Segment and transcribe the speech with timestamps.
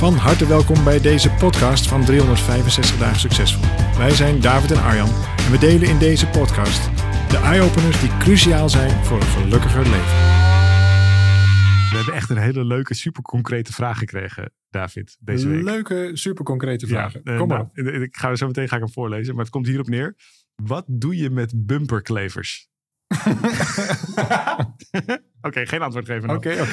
[0.00, 3.64] Van harte welkom bij deze podcast van 365 dagen succesvol.
[3.98, 6.90] Wij zijn David en Arjan en we delen in deze podcast
[7.30, 10.16] de eye-openers die cruciaal zijn voor een gelukkiger leven.
[11.90, 15.62] We hebben echt een hele leuke, super concrete vraag gekregen, David, deze week.
[15.62, 17.20] Leuke, super concrete vragen.
[17.24, 17.70] Ja, eh, Kom maar.
[17.72, 20.16] nou, ik ga zo meteen ga ik hem voorlezen, maar het komt hierop neer.
[20.62, 22.68] Wat doe je met bumperklevers?
[25.42, 26.30] Oké, geen antwoord geven.
[26.30, 26.66] Oké,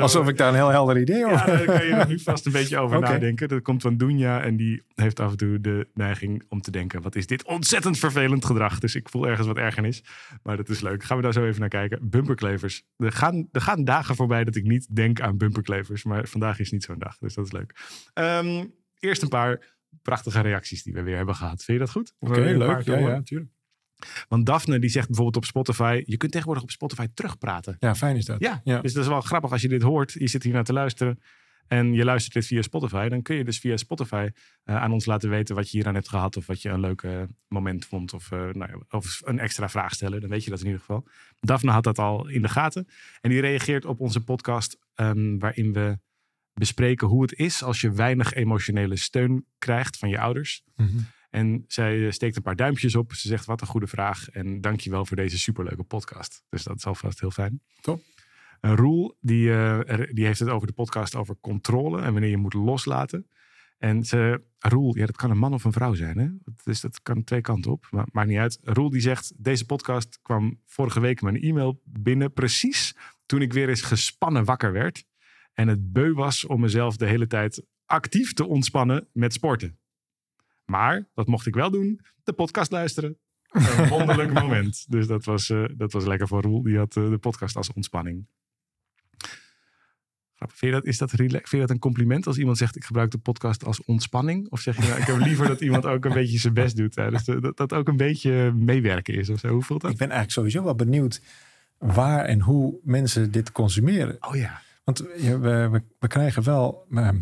[0.00, 2.52] alsof ik daar een heel helder idee over Ja, daar kan je nu vast een
[2.52, 3.48] beetje over nadenken.
[3.48, 7.02] Dat komt van Dunja en die heeft af en toe de neiging om te denken...
[7.02, 8.78] wat is dit ontzettend vervelend gedrag.
[8.78, 10.04] Dus ik voel ergens wat ergernis.
[10.42, 11.04] Maar dat is leuk.
[11.04, 11.98] Gaan we daar zo even naar kijken.
[12.10, 12.82] Bumperklevers.
[12.96, 16.04] Er gaan, er gaan dagen voorbij dat ik niet denk aan bumperklevers.
[16.04, 17.74] Maar vandaag is niet zo'n dag, dus dat is leuk.
[18.12, 18.64] Ehm,
[18.98, 21.64] eerst een paar prachtige reacties die we weer hebben gehad.
[21.64, 22.14] Vind je dat goed?
[22.18, 22.80] Oké, leuk.
[22.80, 23.50] Ja, ja, tuurlijk.
[24.28, 26.02] Want Daphne die zegt bijvoorbeeld op Spotify...
[26.06, 27.76] je kunt tegenwoordig op Spotify terugpraten.
[27.80, 28.40] Ja, fijn is dat.
[28.40, 28.80] Ja, Ja.
[28.80, 30.12] dus dat is wel grappig als je dit hoort.
[30.12, 31.18] Je zit hier naar te luisteren
[31.68, 33.08] en je luistert dit via Spotify.
[33.08, 34.28] Dan kun je dus via Spotify
[34.64, 36.36] eh, aan ons laten weten wat je hier aan hebt gehad.
[36.36, 38.12] Of wat je een leuk eh, moment vond.
[38.12, 40.20] Of, eh, nou ja, of een extra vraag stellen.
[40.20, 41.06] Dan weet je dat in ieder geval.
[41.40, 42.88] Daphne had dat al in de gaten.
[43.20, 45.98] En die reageert op onze podcast ehm, waarin we
[46.54, 50.62] bespreken hoe het is als je weinig emotionele steun krijgt van je ouders.
[50.76, 50.98] Mhm.
[51.34, 53.12] En zij eh, steekt een paar duimpjes op.
[53.12, 54.28] Ze zegt wat een goede vraag.
[54.28, 56.44] En dankjewel voor deze superleuke podcast.
[56.48, 57.60] Dus dat is alvast heel fijn.
[57.80, 58.02] Top.
[58.60, 62.02] En Roel, die, eh, die heeft het over de podcast over controle.
[62.02, 63.28] En wanneer je moet loslaten.
[63.78, 66.18] En ze, Roel, ja, dat kan een man of een vrouw zijn.
[66.18, 66.28] Hè?
[66.64, 67.86] Dus dat kan twee kanten op.
[67.90, 68.58] Maar maakt niet uit.
[68.62, 72.32] Roel die zegt, deze podcast kwam vorige week mijn e-mail binnen.
[72.32, 75.04] Precies toen ik weer eens gespannen wakker werd.
[75.52, 79.78] En het beu was om mezelf de hele tijd actief te ontspannen met sporten.
[80.64, 83.16] Maar, dat mocht ik wel doen, de podcast luisteren.
[83.54, 84.84] Een wonderlijk moment.
[84.88, 86.62] Dus dat was, eh, dat was lekker voor Roel.
[86.62, 88.26] Die had eh, de podcast als ontspanning.
[90.34, 90.58] Grappig.
[90.58, 92.84] Vind je, dat, is dat rela- vind je dat een compliment als iemand zegt ik
[92.84, 94.50] gebruik de podcast als ontspanning?
[94.50, 96.94] Of zeg je nou ik heb liever dat iemand ook een beetje zijn best doet?
[96.94, 99.48] de- dat dat ook een beetje meewerken is of zo.
[99.48, 99.90] Hoe voelt dat?
[99.90, 101.22] Ik ben eigenlijk sowieso wel benieuwd
[101.78, 104.16] waar en hoe mensen dit consumeren.
[104.20, 104.60] Oh ja.
[104.84, 107.14] Want we, we, we krijgen wel, maar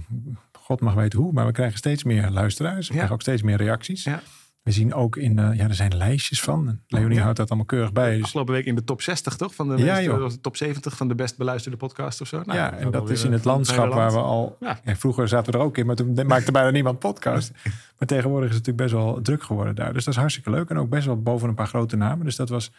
[0.63, 2.87] God mag weten hoe, maar we krijgen steeds meer luisteraars.
[2.87, 4.05] We krijgen ook steeds meer reacties.
[4.05, 4.21] Ja.
[4.63, 6.81] We zien ook in, eh, ja, er zijn lijstjes van.
[6.87, 7.23] Leonie Ja.
[7.23, 8.15] houdt dat allemaal keurig bij.
[8.15, 9.55] Dus, Afgelopen week in de top 60 toch?
[9.55, 12.43] Van de, Ja, meest- de top 70 van de best beluisterde podcast of zo.
[12.45, 14.57] Nou, ja, en dat is in eh, het landschap waar we al...
[14.61, 14.81] Ja.
[14.85, 17.53] Ja, vroeger zaten we er ook in, maar toen maakte bijna niemand podcast.
[17.99, 19.93] Maar tegenwoordig is het natuurlijk best wel druk geworden daar.
[19.93, 20.71] Dus dat is hartstikke leuk.
[20.71, 22.25] En ook best wel boven een paar grote namen.
[22.25, 22.73] Dus dat was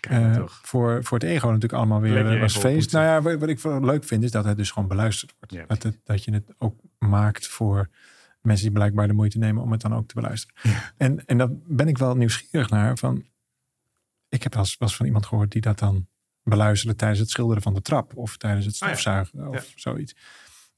[0.00, 2.94] Kijk, eh, voor, voor het ego natuurlijk allemaal weer Lekker eh, was ego feest.
[2.94, 3.00] oppoetsen.
[3.00, 5.54] Nou ja, wat, ik leuk vind is dat het dus gewoon beluisterd wordt.
[5.54, 5.64] Ja.
[5.66, 7.88] Dat, het, dat je het ook maakt voor
[8.40, 10.56] mensen die blijkbaar de moeite nemen om het dan ook te beluisteren.
[10.96, 12.98] En, en daar ben ik wel nieuwsgierig naar.
[12.98, 13.24] Van,
[14.28, 16.08] ik heb wel eens, van iemand gehoord die dat dan
[16.42, 18.16] beluisterde tijdens het schilderen van de trap.
[18.16, 18.86] Of tijdens het ja.
[18.86, 20.16] stofzuigen of zoiets.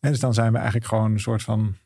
[0.01, 1.77] En dus dan zijn we eigenlijk gewoon een soort van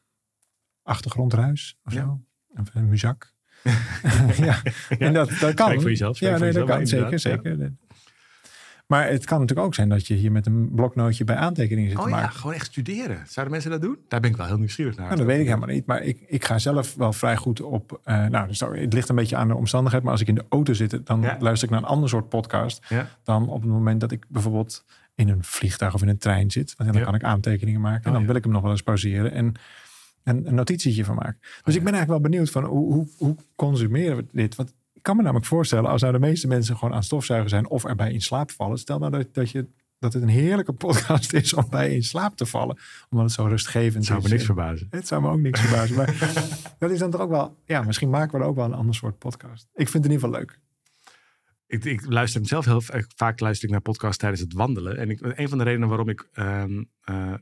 [0.83, 2.21] achtergrondruis of zo.
[2.49, 3.35] Of een muzak.
[4.49, 4.63] ja,
[4.99, 5.67] en dat, dat kan.
[5.67, 6.77] Spreek voor jezelf, spreek Ja, voor nee, dat kan.
[6.77, 7.73] maar Zeker, zeker.
[8.87, 11.99] Maar het kan natuurlijk ook zijn dat je hier met een bloknootje bij aantekeningen zit
[11.99, 13.23] Oh te ja, gewoon echt studeren.
[13.29, 13.99] Zouden mensen dat doen?
[14.09, 15.05] Daar ben ik wel heel nieuwsgierig naar.
[15.07, 15.87] Nou, dat weet ik helemaal niet.
[15.87, 18.01] Maar ik, ik ga zelf wel vrij goed op.
[18.05, 20.03] eh, nou, dus het ligt een beetje aan de omstandigheid.
[20.03, 21.37] Maar als ik in de auto zit, dan Ja.
[21.41, 22.87] luister ik naar een ander soort podcast.
[22.89, 23.09] Ja.
[23.23, 24.85] Dan op het moment dat ik bijvoorbeeld
[25.15, 26.75] in een vliegtuig of in een trein zit.
[26.77, 27.05] Want dan Ja.
[27.07, 28.03] kan ik aantekeningen maken.
[28.03, 28.27] En Oh, dan ja.
[28.27, 29.33] wil ik hem nog wel eens pauzeren.
[29.33, 29.55] En
[30.27, 31.39] en een notitietje van maken.
[31.41, 34.55] Dus Oh, ik ben eigenlijk wel benieuwd van hoe, hoe, hoe consumeren we dit?
[34.55, 37.51] Want ik kan me namelijk voorstellen, als nou de meeste mensen gewoon aan het stofzuigen
[37.51, 38.79] zijn of erbij in slaap vallen.
[38.79, 39.67] Stel nou dat, dat, je,
[39.99, 42.79] dat het een heerlijke podcast is om bij in slaap te vallen.
[43.11, 44.31] Omdat het zo rustgevend zou me is.
[44.31, 44.87] niks En- verbazen.
[44.91, 45.97] het zou me ook niks verbazen.
[45.97, 46.35] Maar
[46.79, 47.57] dat is dan toch ook wel...
[47.65, 49.69] Ja, misschien maken we er ook wel een ander soort podcast.
[49.75, 50.59] Ik vind het in ieder geval leuk.
[51.67, 52.83] Ik, ik luister zelf heel
[53.17, 54.97] vaak luister ik naar podcasts tijdens het wandelen.
[54.97, 57.35] En ik, een van de redenen waarom ik ehm, eh,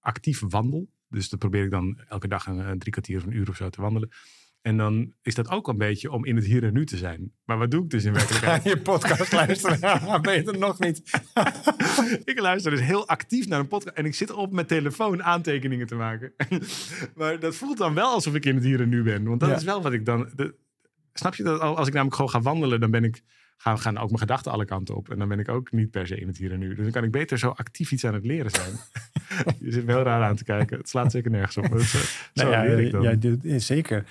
[0.00, 0.88] actief wandel.
[1.12, 3.56] Dus dat probeer ik dan elke dag een, een drie kwartier of een uur of
[3.56, 4.08] zo te wandelen.
[4.62, 7.32] En dan is dat ook een beetje om in het hier en nu te zijn.
[7.44, 8.62] Maar wat doe ik dus in werkelijkheid?
[8.72, 9.78] je podcast luisteren.
[9.80, 11.20] Ja, ben je er nog niet?
[12.32, 13.96] ik luister dus heel actief naar een podcast.
[13.96, 16.32] En ik zit op mijn telefoon aantekeningen te maken.
[17.14, 19.24] maar dat voelt dan wel alsof ik in het hier en nu ben.
[19.24, 19.56] Want dat Ja.
[19.56, 20.30] is wel wat ik dan...
[20.36, 20.54] De,
[21.12, 21.60] snap je dat?
[21.60, 23.22] Als ik namelijk gewoon ga wandelen, dan ben ik
[23.62, 25.10] gaan, gaan ook mijn gedachten alle kanten op.
[25.10, 26.68] En dan ben ik ook niet per se in het hier en nu.
[26.68, 28.72] Dus dan kan ik beter zo actief iets aan het leren zijn.
[29.58, 30.78] je zit me heel raar aan te kijken.
[30.78, 31.70] Het slaat zeker nergens op.
[31.70, 32.00] Dus, uh,
[32.34, 32.62] nou ja,
[33.00, 34.04] ja, ja, zeker.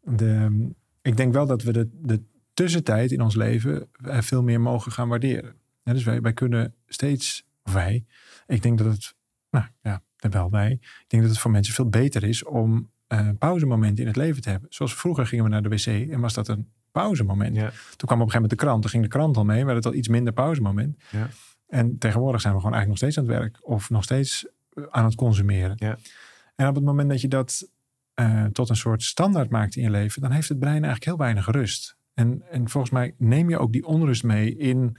[0.00, 0.68] De,
[1.02, 2.22] ik denk wel dat we de, de
[2.54, 5.54] tussentijd in ons leven eh, veel meer mogen gaan waarderen.
[5.82, 8.04] dus wij, wij kunnen steeds, wij,
[8.46, 9.14] ik denk dat het,
[9.50, 13.28] nou ja, wel wij, ik denk dat het voor mensen veel beter is om uh,
[13.38, 14.68] pauzemomenten in het leven te hebben.
[14.70, 17.56] Zoals vroeger gingen we naar de wc en was dat een pauzemoment.
[17.56, 17.70] Ja.
[17.70, 19.76] Toen kwam op een gegeven moment de krant, toen ging de krant al mee, hadden
[19.76, 20.96] het al iets minder pauzemoment.
[21.10, 21.28] Ja.
[21.68, 24.84] En tegenwoordig zijn we gewoon eigenlijk nog steeds aan het werk of nog steeds eh,
[24.90, 25.74] aan het consumeren.
[25.76, 25.98] Ja.
[26.54, 27.68] En op het moment dat je dat
[28.20, 31.16] uh, tot een soort standaard maakt in je leven, dan heeft het brein eigenlijk heel
[31.16, 31.96] weinig rust.
[32.14, 34.96] En, en volgens mij neem je ook die onrust mee in,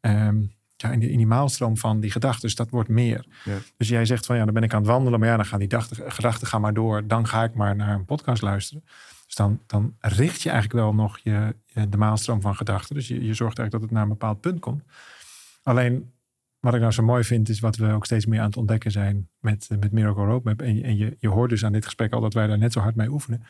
[0.00, 2.40] um, ja, in, die, in die maalstroom van die gedachten.
[2.40, 3.26] Dus dat wordt meer.
[3.44, 3.56] Ja.
[3.76, 5.58] Dus jij zegt van ja, dan ben ik aan het wandelen, maar ja, dan gaan
[5.58, 7.06] die gedachten gaan maar door.
[7.06, 8.84] Dan ga ik maar naar een podcast luisteren.
[9.26, 11.56] Dus dan, dan richt je eigenlijk wel nog je,
[11.88, 12.94] de maalstroom van gedachten.
[12.94, 14.82] Dus je, je zorgt eigenlijk dat het naar een bepaald punt komt.
[15.62, 16.12] Alleen
[16.60, 18.90] wat ik nou zo mooi vind, is wat we ook steeds meer aan het ontdekken
[18.90, 20.62] zijn met, met Miracle Roadmap.
[20.62, 22.80] En, en je, je hoort dus aan dit gesprek al dat wij daar net zo
[22.80, 23.42] hard mee oefenen.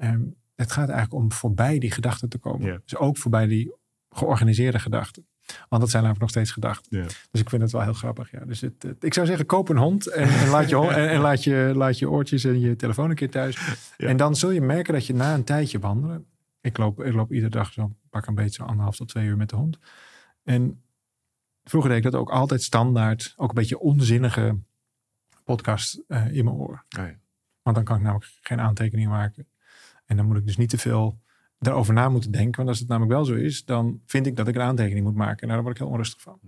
[0.00, 2.80] Um, het gaat eigenlijk om voorbij die gedachten te komen.
[2.84, 3.72] Dus ook voorbij die
[4.10, 5.26] georganiseerde gedachten.
[5.68, 6.90] Want dat zijn namelijk nog steeds gedachten.
[7.30, 8.30] Dus ik vind het wel heel grappig.
[8.30, 8.44] Ja.
[8.44, 11.72] Dus het, ik zou zeggen, koop een hond en, en laat, je, en, laat, je,
[11.74, 13.58] laat je oortjes en je telefoon een keer thuis.
[13.96, 16.26] En dan zul je merken dat je na een tijdje wandelen.
[16.60, 19.36] Ik loop, ik loop iedere dag zo pak een beetje zo anderhalf tot twee uur
[19.36, 19.78] met de hond.
[20.44, 20.82] En
[21.64, 23.32] vroeger deed ik dat ook altijd standaard.
[23.36, 24.58] Ook een beetje onzinnige
[25.44, 26.84] podcast uh, in mijn oor.
[26.98, 27.18] Oh ja.
[27.62, 29.48] Want dan kan ik namelijk geen aantekeningen maken.
[30.04, 31.20] En dan moet ik dus niet te veel
[31.58, 32.56] daarover na moeten denken.
[32.56, 35.14] Want als het namelijk wel zo is, dan vind ik dat ik een aantekening moet
[35.14, 35.42] maken.
[35.42, 36.40] En daar word ik heel onrustig van.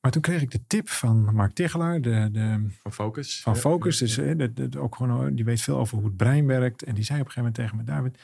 [0.00, 3.42] Maar toen kreeg ik de tip van Mark Tichelaar, de, de, van Focus.
[3.42, 6.82] Van Focus, dus de, ook gewoon, die weet veel over hoe het brein werkt.
[6.82, 8.18] En die zei op een gegeven moment tegen me, David,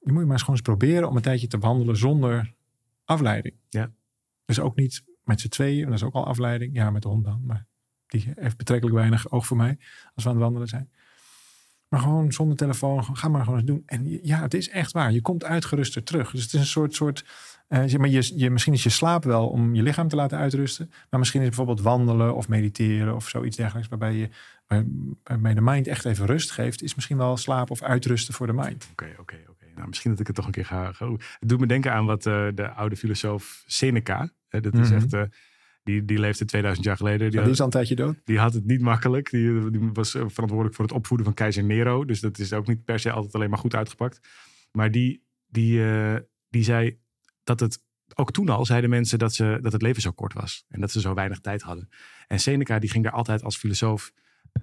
[0.00, 2.54] je moet je maar eens gewoon eens proberen om een tijdje te behandelen zonder
[3.04, 3.54] afleiding.
[3.68, 3.92] Ja.
[4.44, 6.74] Dus ook niet met z'n tweeën, dat is ook al afleiding.
[6.74, 7.66] Ja, met de hond dan, maar
[8.06, 9.78] die heeft betrekkelijk weinig oog voor mij
[10.14, 10.90] als we aan het wandelen zijn.
[11.88, 13.82] Maar gewoon zonder telefoon, ga maar gewoon eens doen.
[13.86, 15.12] En ja, het is echt waar.
[15.12, 16.30] Je komt uitgeruster terug.
[16.30, 17.24] Dus het is een soort, soort
[17.68, 20.38] uh, zeg maar je, je, misschien is je slaap wel om je lichaam te laten
[20.38, 20.90] uitrusten.
[21.10, 23.88] Maar misschien is bijvoorbeeld wandelen of mediteren of zoiets dergelijks.
[23.88, 24.28] Waarbij je
[25.22, 26.82] waarbij de mind echt even rust geeft.
[26.82, 28.88] Is misschien wel slaap of uitrusten voor de mind.
[28.92, 29.64] Oké, oké, oké.
[29.74, 30.92] Nou, misschien dat ik het toch een keer ga.
[30.92, 34.22] ga het doet me denken aan wat uh, de oude filosoof Seneca.
[34.22, 34.96] Uh, dat is mm -hmm.
[34.96, 35.30] echt
[35.88, 37.30] die, die leefde 2000 jaar geleden.
[37.30, 38.16] Die, die is al een tijdje dood.
[38.24, 39.30] Die had het niet makkelijk.
[39.30, 42.04] Die, die, was verantwoordelijk voor het opvoeden van keizer Nero.
[42.04, 44.20] Dus dat is ook niet per se altijd alleen maar goed uitgepakt.
[44.72, 46.16] Maar die, die, uh,
[46.48, 46.98] die zei
[47.44, 47.86] dat het...
[48.14, 50.64] Ook toen al zeiden mensen dat, ze, dat het leven zo kort was.
[50.68, 51.88] En dat ze zo weinig tijd hadden.
[52.26, 54.12] En Seneca die ging daar altijd als filosoof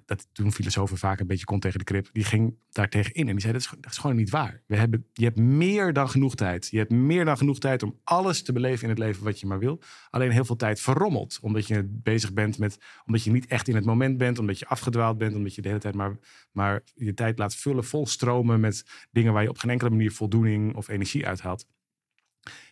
[0.05, 3.27] dat toen filosofen vaak een beetje kon tegen de krip, die ging daar tegen in.
[3.27, 4.61] En die zei, dat is, gewoon niet waar.
[4.67, 6.67] We hebben, je hebt meer dan genoeg tijd.
[6.71, 9.47] Je hebt meer dan genoeg tijd om alles te beleven in het leven wat je
[9.47, 9.81] maar wil.
[10.09, 11.39] Alleen heel veel tijd verrommelt.
[11.41, 14.67] Omdat je bezig bent met, omdat je niet echt in het moment bent, omdat je
[14.67, 16.17] afgedwaald bent, omdat je de hele tijd maar,
[16.51, 20.11] maar je tijd laat vullen, vol stromen met dingen waar je op geen enkele manier
[20.11, 21.65] voldoening of energie uithaalt.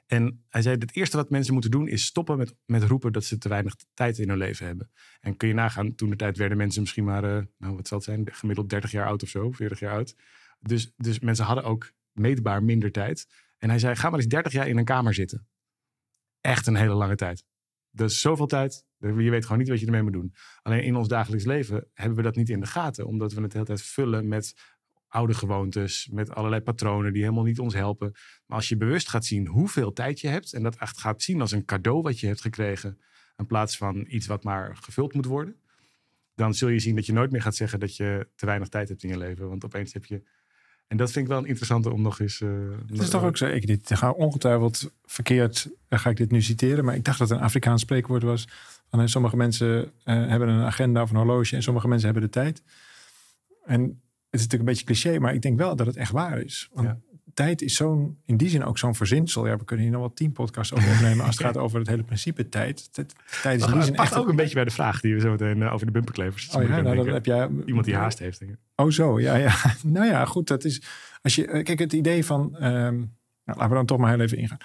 [0.06, 3.24] En hij zei, het eerste wat mensen moeten doen is stoppen met, met roepen dat
[3.24, 4.92] ze te weinig tijd in hun leven hebben.
[5.20, 7.98] En kun je nagaan, toen de tijd werden mensen misschien maar, uh, nou wat zal
[7.98, 10.16] het zijn, gemiddeld 30 jaar oud of zo, 40 jaar oud.
[10.60, 13.28] Dus, dus mensen hadden ook meetbaar minder tijd.
[13.58, 15.48] En hij zei, ga maar eens 30 jaar in een kamer zitten.
[16.42, 17.46] Echt een hele lange tijd.
[17.92, 20.34] Dat is zoveel tijd, je weet gewoon niet wat je ermee moet doen.
[20.62, 23.52] Alleen in ons dagelijks leven hebben we dat niet in de gaten, omdat we het
[23.52, 24.72] de hele tijd vullen met
[25.14, 28.12] oude gewoontes, met allerlei patronen die helemaal niet ons helpen.
[28.46, 31.42] Maar als je bewust gaat zien hoeveel tijd je hebt en dat echt gaat zien
[31.42, 33.00] als een cadeau wat je hebt gekregen,
[33.38, 35.56] in plaats van iets wat maar gevuld moet worden,
[36.36, 38.90] dan zul je zien dat je nooit meer gaat zeggen dat je te weinig tijd
[38.90, 39.50] hebt in je leven.
[39.50, 40.22] Want opeens heb je.
[40.88, 42.40] En dat vind ik wel een interessante om nog eens.
[42.40, 42.50] Uh,
[42.88, 43.46] het is toch ook zo.
[43.46, 45.70] Ik dit ga ongetwijfeld verkeerd.
[45.90, 46.86] ga ik dit nu citeren.
[46.86, 48.48] Maar ik dacht dat het een Afrikaans spreekwoord was.
[48.90, 51.56] Van, eh, sommige mensen uh, hebben een agenda of een horloge.
[51.56, 52.64] En sommige mensen hebben de tijd.
[53.66, 54.03] En
[54.33, 56.69] het is natuurlijk een beetje cliché, maar ik denk wel dat het echt waar is.
[56.73, 56.95] Want
[57.33, 59.47] tijd is zo'n, in die zin ook zo'n verzinsel.
[59.47, 61.87] Ja, we kunnen hier nog wel tien podcasts over opnemen als het gaat over het
[61.87, 62.94] hele principe tijd.
[62.94, 64.16] Tijd is in die zin echt...
[64.16, 66.56] ook een beetje bij de vraag die we zo meteen uh, over de bumperklevers.
[66.56, 67.49] Oh ja, nou, dan heb jij...
[67.66, 68.57] Iemand die haast heeft, denk ik.
[68.75, 69.56] Oh zo, ja, ja.
[69.83, 70.81] nou ja, goed, dat is...
[71.21, 72.42] Als je, eh, kijk, het idee van...
[72.42, 74.59] Um, nou, laten we dan toch maar heel even ingaan.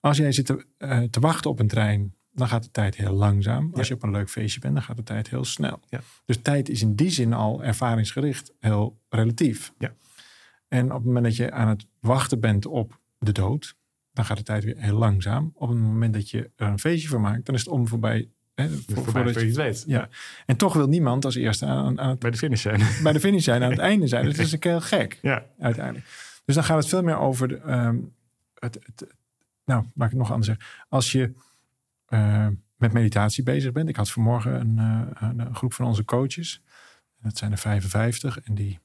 [0.00, 3.12] Als jij zit te, uh, te wachten op een trein dan gaat de tijd heel
[3.12, 3.70] langzaam.
[3.74, 5.80] Als je op een leuk feestje bent, dan gaat de tijd heel snel.
[5.88, 6.00] Ja.
[6.24, 9.72] Dus tijd is in die zin al ervaringsgericht heel relatief.
[9.78, 9.92] Ja.
[10.68, 13.76] En op het moment dat je aan het wachten bent op de dood,
[14.12, 15.52] dan gaat de tijd weer heel langzaam.
[15.54, 18.28] Op het moment dat je er een feestje van maakt, dan is het om voorbij.
[18.54, 19.84] Hè, voor, voorbij je het weet.
[19.86, 20.08] Ja.
[20.46, 22.80] En toch wil niemand als eerste aan, aan het, bij de finish zijn.
[23.02, 24.24] Bij de finish zijn, aan het einde zijn.
[24.24, 25.44] Dus dat is een heel gek, ja.
[25.58, 26.06] uiteindelijk.
[26.44, 28.14] Dus dan gaat het veel meer over de, um,
[28.54, 29.14] het, het,
[29.64, 30.66] nou, laat ik het nog anders zeggen.
[30.88, 31.34] Als je
[32.76, 33.88] met meditatie bezig bent.
[33.88, 34.76] Ik had vanmorgen een,
[35.22, 36.62] uh, een, groep van onze coaches.
[37.20, 38.40] Dat zijn er 55.
[38.40, 38.78] En die,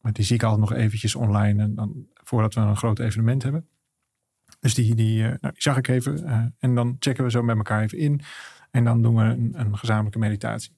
[0.00, 1.62] die zie ik altijd nog eventjes online.
[1.62, 3.68] En dan, voordat we een groot evenement hebben.
[4.60, 6.54] Dus die, die, uh, nou, die zag ik even.
[6.58, 8.20] en dan checken we zo met elkaar even in.
[8.70, 10.76] En dan doen we een, een gezamenlijke meditatie.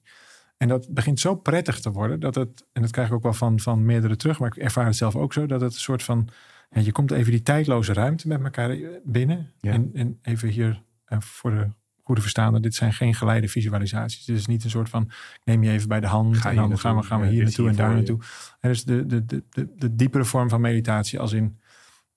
[0.57, 3.33] En dat begint zo prettig te worden dat het, en dat krijg ik ook wel
[3.33, 6.03] van, van meerdere terug, maar ik ervaar het zelf ook zo, dat het een soort
[6.03, 6.27] van,
[6.69, 9.53] ja, je komt even die tijdloze ruimte met elkaar binnen.
[9.61, 11.67] En, en even hier uh, voor de
[12.07, 14.25] goede verstaande, dit zijn geen geleide visualisaties.
[14.25, 15.11] Dit is niet een soort van,
[15.43, 17.75] neem je even bij de hand en dan gaan we, gaan we hier naartoe en
[17.75, 18.19] daar naartoe.
[18.59, 21.59] En dus de, de, de, de, de diepere vorm van meditatie als in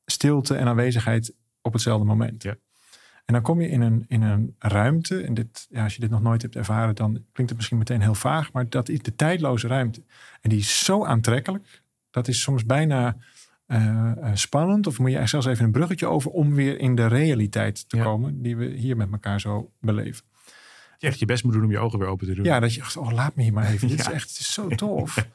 [0.05, 2.43] stilte en aanwezigheid op hetzelfde moment.
[2.43, 2.57] Ja.
[3.25, 5.21] En dan kom je in een, in een ruimte.
[5.23, 8.01] En dit, ja, als je dit nog nooit hebt ervaren, dan klinkt het misschien meteen
[8.01, 8.53] heel vaag.
[8.53, 10.03] Maar dat is de tijdloze ruimte.
[10.41, 11.83] En die is zo aantrekkelijk.
[12.11, 13.17] Dat is soms bijna
[13.73, 14.87] uh, spannend.
[14.87, 17.97] Of moet je er zelfs even een bruggetje over om weer in de realiteit te
[17.97, 18.43] komen.
[18.43, 20.25] Die we hier met elkaar zo beleven.
[20.99, 22.45] Je echt je best moet doen om je ogen weer open te doen.
[22.45, 23.89] Ja, dat je echt, oh laat me hier maar even.
[23.89, 25.27] Dit is echt is zo tof.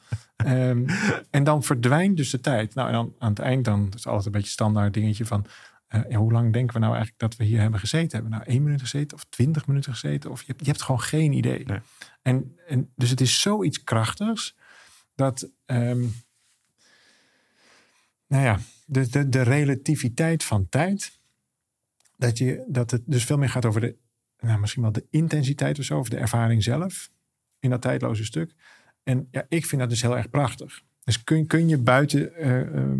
[0.46, 0.86] um,
[1.30, 2.74] en dan verdwijnt dus de tijd.
[2.74, 5.46] Nou, en dan aan het eind, dan is altijd een beetje standaard dingetje van
[5.88, 8.10] uh, hoe lang denken we nou eigenlijk dat we hier hebben gezeten?
[8.10, 10.30] Hebben we nou één minuut gezeten of twintig minuten gezeten?
[10.30, 11.64] Of je, je hebt gewoon geen idee.
[11.64, 11.78] Nee.
[12.22, 14.56] En, en dus het is zoiets krachtigs
[15.14, 16.14] dat, um,
[18.26, 21.18] nou ja, de, de, de relativiteit van tijd,
[22.16, 23.96] dat, je, dat het dus veel meer gaat over de,
[24.38, 27.10] nou, misschien wel de intensiteit of zo, of de ervaring zelf
[27.58, 28.54] in dat tijdloze stuk.
[29.02, 30.82] En ja, ik vind dat dus heel erg prachtig.
[31.04, 32.92] Dus kun, kun je buiten uh,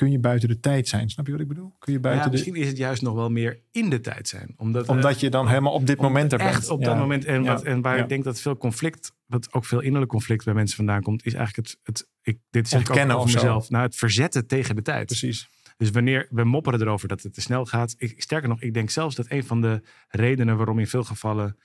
[0.00, 1.10] kun je buiten de tijd zijn.
[1.10, 1.74] Snap je wat ik bedoel?
[1.78, 4.54] Kun je buiten ja, misschien is het juist nog wel meer in de tijd zijn.
[4.56, 6.50] Omdat, omdat eh, je dan helemaal op dit moment er bent.
[6.50, 7.24] Echt op dat moment.
[7.24, 10.54] En, wat, en waar ik denk dat veel conflict, wat ook veel innerlijk conflict bij
[10.54, 13.84] mensen vandaan komt, is eigenlijk het, het ik, dit zeg ik ook over mezelf, nou,
[13.84, 15.06] het verzetten tegen de tijd.
[15.06, 15.48] Precies.
[15.76, 17.94] Dus wanneer we mopperen erover dat het te snel gaat.
[17.98, 21.56] Ik, sterker nog, ik denk zelfs dat een van de redenen waarom in veel gevallen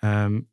[0.00, 0.48] um,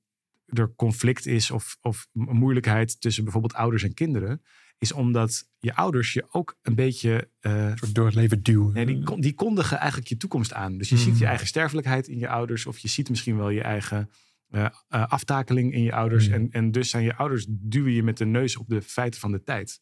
[0.46, 4.42] er conflict is of, of moeilijkheid tussen bijvoorbeeld ouders en kinderen,
[4.78, 7.30] is omdat je ouders je ook een beetje...
[7.42, 8.74] Uh, door het leven duwen.
[8.74, 10.78] Nee, die, die kondigen eigenlijk je toekomst aan.
[10.78, 12.66] Dus je ziet je eigen sterfelijkheid in je ouders.
[12.66, 14.10] Of je ziet misschien wel je eigen
[14.50, 16.28] uh, uh, aftakeling in je ouders.
[16.28, 16.34] Mm.
[16.34, 19.32] En, en dus zijn je ouders duwen je met de neus op de feiten van
[19.32, 19.82] de tijd.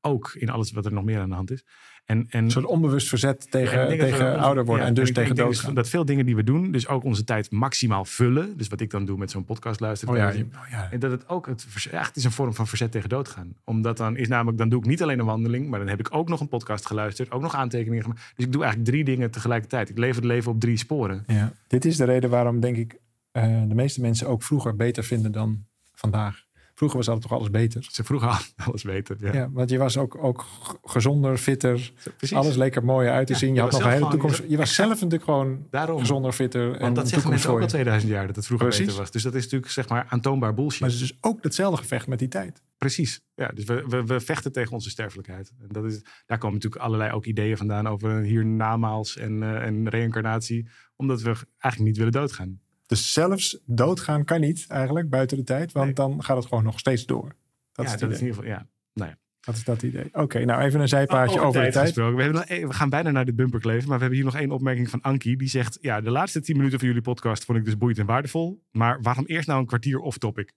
[0.00, 1.64] Ook in alles wat er nog meer aan de hand is.
[2.10, 5.74] En, en, een soort onbewust verzet tegen, tegen ouder worden en dus tegen dood.
[5.74, 8.56] Dat veel dingen die we doen, dus ook onze tijd maximaal vullen.
[8.56, 10.14] Dus wat ik dan doe met zo'n podcast luisteren.
[10.14, 10.90] Oh ja, oh ja.
[10.90, 13.54] En dat het ook, het, ja, het is een vorm van verzet tegen doodgaan.
[13.64, 16.08] Omdat dan is namelijk, dan doe ik niet alleen een wandeling, maar dan heb ik
[16.10, 18.32] ook nog een podcast geluisterd, ook nog aantekeningen gemaakt.
[18.36, 19.88] Dus ik doe eigenlijk drie dingen tegelijkertijd.
[19.88, 21.24] Ik leef het leven op drie sporen.
[21.26, 21.52] Ja.
[21.66, 22.98] Dit is de reden waarom, denk ik,
[23.32, 25.64] uh, de meeste mensen ook vroeger beter vinden dan
[25.94, 26.48] vandaag.
[26.80, 27.86] Vroeger was altijd toch alles beter.
[27.90, 28.28] Ze vroeger
[28.66, 29.16] alles beter.
[29.20, 29.32] Ja.
[29.32, 30.46] ja, want je was ook, ook
[30.84, 31.92] gezonder, fitter.
[32.16, 32.36] Precies.
[32.36, 33.54] Alles leek er mooier uit te zien.
[33.54, 34.42] Je, had nog een hele toekomst.
[34.48, 35.98] Je was zelf natuurlijk gewoon Daarom.
[35.98, 36.68] gezonder, fitter.
[36.68, 38.86] Want en dat zeggen mensen ook al 2000 jaar dat het vroeger Precies.
[38.86, 39.10] beter was.
[39.10, 40.80] Dus dat is natuurlijk zeg maar aantoonbaar bullshit.
[40.80, 42.62] Maar het is dus ook hetzelfde gevecht met die tijd.
[42.78, 43.20] Precies.
[43.34, 45.52] Ja, dus we, we, we vechten tegen onze sterfelijkheid.
[45.60, 49.88] En dat is, daar komen natuurlijk allerlei ook ideeën vandaan over hiernamaals en, uh, en
[49.88, 50.68] reïncarnatie.
[50.96, 52.60] Omdat we eigenlijk niet willen doodgaan.
[52.90, 56.78] Dus zelfs doodgaan kan niet eigenlijk buiten de tijd, want dan gaat het gewoon nog
[56.78, 57.34] steeds door.
[57.72, 58.66] Dat ja, is dat is in ieder geval, ja.
[58.92, 59.16] Nou ja.
[59.40, 60.08] Dat is dat idee.
[60.12, 61.94] Oké, nou even een zijpaadje oh, over, de tijd.
[61.94, 64.50] We, nog, we gaan bijna naar de bumper kleven, maar we hebben hier nog één
[64.50, 65.36] opmerking van Ankie.
[65.36, 68.06] Die zegt, ja, de laatste tien minuten van jullie podcast vond ik dus boeiend en
[68.06, 68.62] waardevol.
[68.70, 70.52] Maar waarom eerst nou een kwartier off-topic?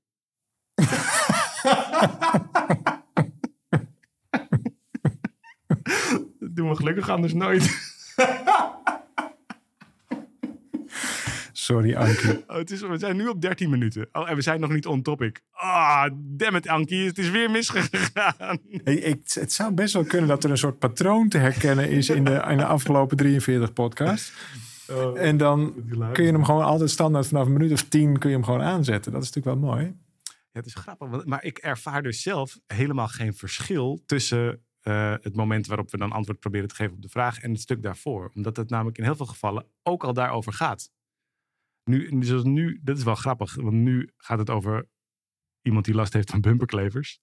[6.54, 7.64] doen we gelukkig anders nooit.
[11.64, 12.44] Sorry, Ankie.
[12.48, 14.10] Oh, het is, we zijn nu op 13 minuten.
[14.12, 15.42] Oh, en we zijn nog niet on topic.
[15.52, 17.06] Ah, damn it, Ankie.
[17.06, 18.58] Het is weer misgegaan.
[18.84, 22.10] Hey, ik, het zou best wel kunnen dat er een soort patroon te herkennen is
[22.10, 24.34] in de, in de afgelopen 43 podcasts.
[24.92, 25.74] Oh, en dan
[26.14, 28.62] kun je hem gewoon altijd standaard vanaf een minuut of tien kun je hem gewoon
[28.62, 29.12] aanzetten.
[29.12, 29.86] Dat is natuurlijk wel mooi.
[30.24, 31.26] Ja, het is grappig.
[31.26, 36.12] Maar ik ervaar dus zelf helemaal geen verschil tussen uh, het moment waarop we dan
[36.12, 38.32] antwoord proberen te geven op de vraag en het stuk daarvoor.
[38.34, 40.90] Omdat het namelijk in heel veel gevallen ook al daarover gaat.
[41.84, 44.88] Nu, zoals nu, dat is wel grappig, want nu gaat het over
[45.62, 47.20] iemand die last heeft van bumperklevers.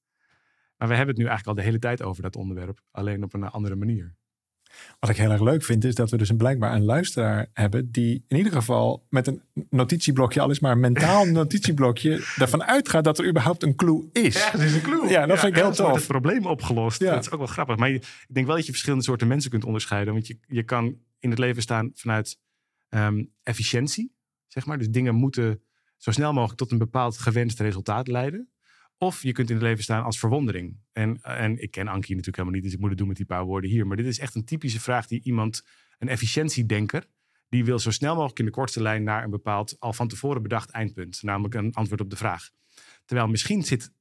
[0.77, 3.35] Maar we hebben het nu eigenlijk al de hele tijd over dat onderwerp, alleen op
[3.35, 4.19] een andere manier.
[4.99, 7.91] Wat ik heel erg leuk vind, is dat we dus een, blijkbaar een luisteraar hebben
[7.91, 13.05] die in ieder geval met een notitieblokje, al is maar een mentaal notitieblokje, ervan uitgaat
[13.05, 14.35] dat er überhaupt een clue is.
[14.35, 15.09] Ja, er is een clue.
[15.09, 15.95] Ja, dat vind ik heel tof.
[15.95, 17.01] het probleem opgelost.
[17.01, 17.15] Ja.
[17.15, 17.77] Dat is ook wel grappig.
[17.77, 20.13] Maar ik denk wel dat je verschillende soorten mensen kunt onderscheiden.
[20.13, 22.39] Want je, je kan in het leven staan vanuit
[22.89, 24.19] ehm, efficiëntie.
[24.53, 24.79] Zeg maar.
[24.79, 25.63] Dus dingen moeten
[25.97, 28.51] zo snel mogelijk tot een bepaald gewenst resultaat leiden.
[28.99, 30.79] Of je kunt in het leven staan als verwondering.
[30.93, 33.27] En, en ik ken Ankie natuurlijk helemaal niet, dus ik moet het doen met die
[33.27, 33.87] paar woorden hier.
[33.87, 35.63] Maar dit is echt een typische vraag die iemand,
[35.99, 37.07] een efficiëntiedenker,
[37.49, 40.43] die wil zo snel mogelijk in de kortste lijn naar een bepaald, al van tevoren
[40.43, 41.23] bedacht eindpunt.
[41.23, 42.51] Namelijk een antwoord op de vraag.
[43.05, 43.93] Terwijl misschien zit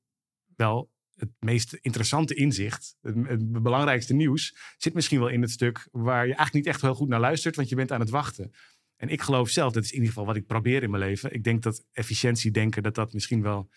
[0.56, 6.28] wel het meest interessante inzicht, het, belangrijkste nieuws, zit misschien wel in het stuk waar
[6.28, 8.52] je eigenlijk niet echt heel goed naar luistert, want je bent aan het wachten.
[9.00, 11.34] En ik geloof zelf, dat is in ieder geval wat ik probeer in mijn leven.
[11.34, 13.70] Ik denk dat efficiëntie denken, dat dat misschien wel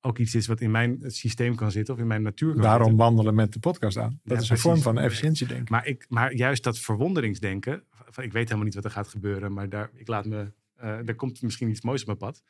[0.00, 2.86] ook iets is wat in mijn systeem kan zitten of in mijn natuur kan Daarom
[2.88, 3.04] zitten.
[3.04, 4.10] wandelen met de podcast aan.
[4.10, 4.62] Dat Ja, is een precies.
[4.62, 5.68] vorm van efficiëntie, denk ik.
[5.70, 9.52] Maar, ik, maar juist dat verwonderingsdenken, van ik weet helemaal niet wat er gaat gebeuren,
[9.52, 12.42] maar daar, ik laat me, eh er komt misschien iets moois op mijn pad.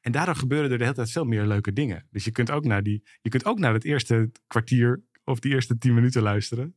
[0.00, 2.06] En daardoor gebeuren er de hele tijd veel meer leuke dingen.
[2.10, 5.52] Dus je kunt ook naar, die, je kunt ook naar het eerste kwartier of die
[5.52, 6.76] eerste tien minuten luisteren.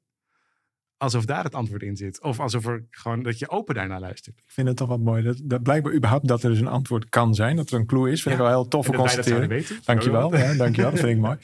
[1.05, 2.21] Alsof daar het antwoord in zit.
[2.21, 4.37] Of alsof er gewoon dat je open daarnaar luistert.
[4.37, 5.23] Ik vind het toch wat mooi.
[5.23, 7.55] Dat, dat blijkbaar überhaupt dat er dus een antwoord kan zijn.
[7.55, 8.21] Dat er een clue is.
[8.21, 8.41] Vind Ja.
[8.41, 9.47] ik wel heel tof constateren.
[9.47, 9.79] weten.
[9.85, 10.35] Dankjewel.
[10.37, 10.91] Ja, dankjewel.
[10.91, 11.37] Dat vind ik mooi.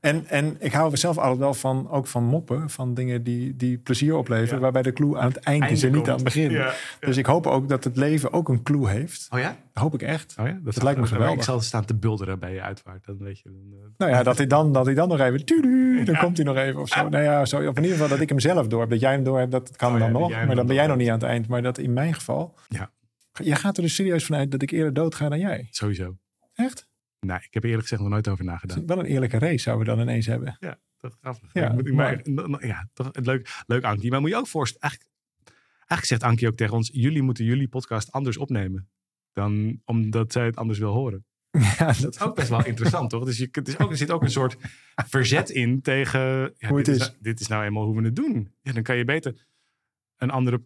[0.00, 2.70] En, en ik hou er zelf altijd wel van, ook van moppen.
[2.70, 4.54] Van dingen die, die plezier opleveren.
[4.54, 4.60] Ja.
[4.60, 6.08] Waarbij de clue aan het eind is en niet komt.
[6.08, 6.62] aan het begin.
[7.00, 9.26] Dus ik hoop ook dat het leven ook een clue heeft.
[9.30, 9.56] Oh ja?
[9.74, 10.34] Hoop ik echt.
[10.40, 10.58] Oh ja?
[10.62, 11.36] Dat, lijkt me geweldig.
[11.36, 13.04] Ik zal staan te bulderen bij je uitvaart.
[13.04, 13.50] Dan weet je.
[13.50, 15.44] Dan, eh, Nou ja, dat hij dan, dat hij dan nog even...
[15.44, 16.20] tudu, dan Ja.
[16.20, 17.08] komt hij nog even of zo.
[17.08, 18.90] Nou ja, zo, of in ieder geval dat ik hem zelf door heb.
[18.90, 20.30] Dat jij hem door hebt, dat kan Oh dan nog.
[20.30, 21.48] Maar dan ben jij nog niet aan het eind.
[21.48, 22.54] Maar dat in mijn geval...
[22.68, 22.90] Ja.
[23.42, 25.68] Jij gaat er dus serieus vanuit dat ik eerder dood ga dan jij.
[25.70, 26.16] sowieso.
[26.54, 26.88] Echt?
[27.20, 28.84] Nou, ik heb er eerlijk gezegd nog nooit over nagedacht.
[28.86, 30.56] wel een eerlijke race zouden we dan ineens hebben.
[30.60, 31.48] Ja, dat grappig.
[31.52, 32.20] Ja, Ik maar,
[32.66, 34.10] ja, toch leuk, leuk Ankie.
[34.10, 35.12] Maar moet je ook voorstellen, eigenlijk,
[35.78, 38.88] eigenlijk zegt Ankie ook tegen ons, jullie moeten jullie podcast anders opnemen.
[39.34, 41.24] Dan omdat zij het anders wil horen.
[41.78, 43.24] Ja, dat Dat is ook best wel interessant, toch?
[43.24, 44.56] Dus je, het is ook, er zit ook een soort
[44.94, 46.20] verzet in tegen,
[46.56, 47.00] ja, Hoe het dit, is.
[47.00, 48.54] nou- dit is nou eenmaal hoe we het doen.
[48.62, 49.46] Ja, dan kan je beter
[50.16, 50.64] een andere,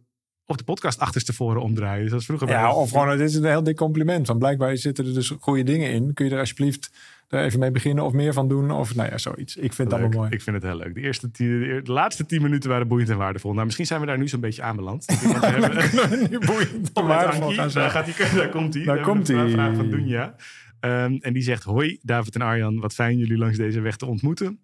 [0.49, 2.03] of de podcast achterstevoren omdraaien.
[2.03, 4.27] Dus dat is vroeger Ja, of gewoon, dit is een heel dik compliment.
[4.27, 6.15] Want blijkbaar zitten er dus goede dingen in.
[6.15, 6.91] Kun je er alsjeblieft
[7.29, 8.71] er even mee beginnen of meer van doen?
[8.71, 9.57] Of nou ja, zoiets.
[9.57, 10.01] Ik vind het Leuk.
[10.01, 10.31] allemaal mooi.
[10.31, 10.95] Ik vind het heel leuk.
[10.95, 13.53] De, eerste de, laatste tien minuten waren boeiend en waardevol.
[13.53, 15.07] Nou, misschien zijn we daar nu zo'n beetje aanbeland.
[16.31, 17.91] Nu boeiend waardevol gaan daar, zijn.
[17.91, 18.85] gaat die, daar komt hij.
[18.85, 19.37] Daar komt hij.
[19.37, 20.35] Een vraag van Dunja.
[20.81, 24.07] Ehm, en die zegt, hoi David en Arjan, wat fijn jullie langs deze weg te
[24.07, 24.59] ontmoeten.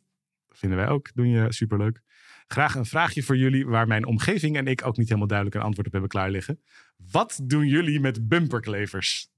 [0.49, 2.01] Dat vinden wij ook, Dunja, superleuk.
[2.46, 5.62] Graag een vraagje voor jullie waar mijn omgeving en ik ook niet helemaal duidelijk een
[5.62, 6.62] antwoord op hebben klaar liggen.
[6.96, 9.28] Wat doen jullie met bumperklevers?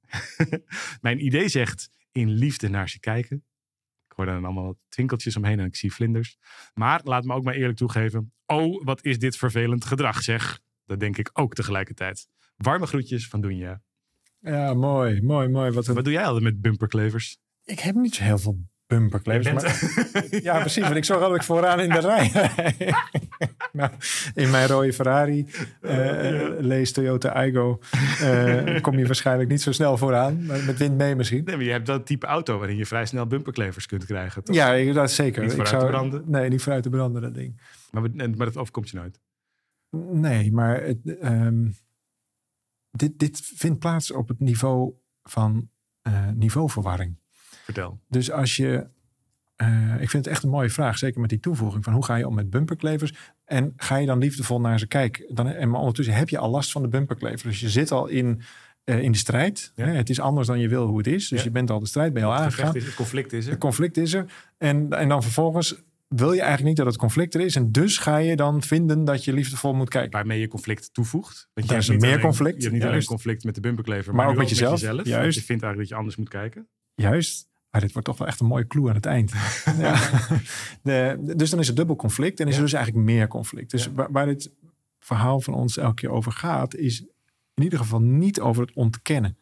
[1.01, 3.45] mijn idee zegt in liefde naar ze kijken.
[4.09, 6.39] Ik hoor dan allemaal wat twinkeltjes omheen en ik zie vlinders.
[6.75, 8.33] Maar laat me ook maar eerlijk toegeven.
[8.47, 10.61] Oh, wat is dit vervelend gedrag zeg.
[10.85, 12.29] Dat denk ik ook tegelijkertijd.
[12.57, 13.83] Warme groetjes van Dunja.
[14.41, 15.71] Ja, mooi, mooi, mooi.
[15.71, 15.95] Wat een...
[15.95, 17.39] Wat doe jij altijd met bumperklevers?
[17.65, 19.53] Ik heb niet zo heel veel bumperklevers.
[19.53, 20.25] Maar...
[20.43, 20.83] Ja, precies.
[20.83, 22.31] Want ik zorg altijd vooraan in de rij.
[23.73, 23.91] nou,
[24.35, 25.47] in mijn rode Ferrari,
[25.81, 27.79] eh, lees Toyota Igo,
[28.21, 30.47] eh, kom je waarschijnlijk niet zo snel vooraan.
[30.47, 31.45] Maar met wind mee misschien.
[31.45, 34.45] Nee, maar je hebt dat type auto waarin je vrij snel bumperklevers kunt krijgen.
[34.45, 34.57] Toch?
[34.57, 35.43] Ja, ik- dat zeker.
[35.43, 36.23] Niet ik vooruit te branden?
[36.27, 37.61] Nee, niet vooruit te branden, dat ding.
[37.91, 39.21] Maar, maar dat overkomt je nooit.
[40.13, 41.71] Nee, maar het, ehm,
[42.91, 45.71] dit, dit vindt plaats op het niveau van
[46.03, 47.19] eh, niveauverwarring.
[47.67, 47.99] Vertel.
[48.09, 48.87] Dus als je.
[49.57, 52.15] eh, ik vind het echt een mooie vraag, zeker met die toevoeging van hoe ga
[52.17, 53.13] je om met bumperklevers
[53.45, 55.35] en ga je dan liefdevol naar ze kijken.
[55.35, 57.43] Dan, en maar ondertussen heb je al last van de bumperklevers.
[57.43, 58.41] Dus je zit al in,
[58.85, 59.73] eh, in de strijd.
[59.75, 59.85] Ja.
[59.87, 59.93] Hè?
[59.93, 61.29] Het is anders dan je wil hoe het is.
[61.29, 61.45] Dus Ja.
[61.45, 62.77] je bent al de strijd bij al Het, gevecht aangegaan.
[62.81, 63.51] is, het conflict is er.
[63.51, 64.25] Het conflict is er.
[64.59, 67.57] En, en dan vervolgens wil je eigenlijk niet dat het conflict er is.
[67.57, 70.11] En dus ga je dan vinden dat je liefdevol moet kijken.
[70.11, 71.49] Waarmee je conflict toevoegt.
[71.55, 73.09] Want je is meer alleen- conflict, Je hebt niet alleen juist.
[73.09, 75.39] conflict met de bumperklever, Maar maar, ook met jezelf, want juist.
[75.39, 76.69] je vindt eigenlijk dat je anders moet kijken.
[76.95, 77.49] Juist.
[77.77, 79.33] Maar dit wordt toch wel echt een mooie clue aan het eind.
[79.79, 80.11] ja.
[80.83, 83.71] de, dus dan is het dubbel conflict en is er dus eigenlijk meer conflict.
[83.71, 84.51] Dus waar, waar dit
[84.99, 87.01] verhaal van ons elke keer over gaat, is
[87.55, 89.39] in ieder geval niet over het ontkennen.